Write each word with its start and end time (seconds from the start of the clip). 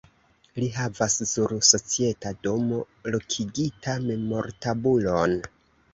Li 0.61 0.67
havas 0.77 1.17
sur 1.31 1.53
Societa 1.67 2.31
domo 2.47 2.81
lokigita 3.17 3.97
memortabulon. 4.07 5.37